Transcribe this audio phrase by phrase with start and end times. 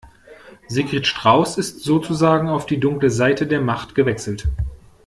[0.67, 4.47] Sigrid Strauß ist sozusagen auf die dunkle Seite der Macht gewechselt.